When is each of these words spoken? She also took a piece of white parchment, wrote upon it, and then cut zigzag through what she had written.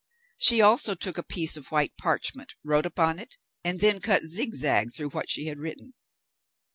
She 0.39 0.61
also 0.61 0.95
took 0.95 1.19
a 1.19 1.23
piece 1.23 1.55
of 1.55 1.71
white 1.71 1.95
parchment, 1.95 2.55
wrote 2.63 2.87
upon 2.87 3.19
it, 3.19 3.37
and 3.63 3.79
then 3.79 4.01
cut 4.01 4.23
zigzag 4.25 4.91
through 4.91 5.11
what 5.11 5.29
she 5.29 5.45
had 5.45 5.59
written. 5.59 5.93